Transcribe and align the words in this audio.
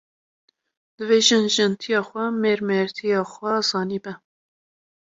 Divê 0.95 1.17
jin 1.27 1.45
jintiya 1.53 2.01
xwe, 2.07 2.25
mêr 2.41 2.59
mêrtiya 2.69 3.21
xwe 3.31 3.53
zanî 3.69 3.99
be 4.03 4.13